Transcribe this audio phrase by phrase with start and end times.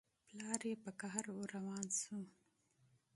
[0.27, 2.19] پلار يې په قهر ور روان شو.